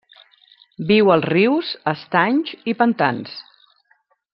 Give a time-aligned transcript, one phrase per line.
[0.91, 3.41] Viu als rius, estanys i pantans.